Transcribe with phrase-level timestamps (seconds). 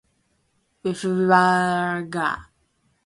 [0.81, 2.27] wfwarga